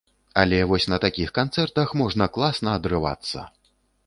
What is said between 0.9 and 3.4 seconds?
на такіх канцэртах можна класна адрывацца.